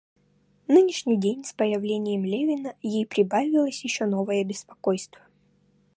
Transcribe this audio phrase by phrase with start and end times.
[0.67, 5.21] Нынешний день, с появлением Левина, ей прибавилось еще новое беспокойство.